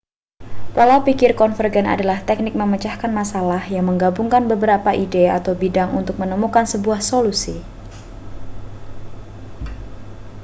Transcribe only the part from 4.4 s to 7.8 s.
beberapa ide atau bidang untuk menemukan sebuah solusi